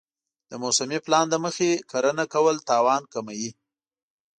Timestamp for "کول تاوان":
2.33-3.01